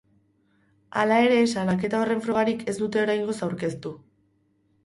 [1.01, 3.93] Hala ere, salaketa horren frogarik ez dute oraingoz aurkeztu.